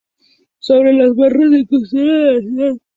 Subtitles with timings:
[0.57, 2.73] Sobre las barrancas de la costanera de la ciudad.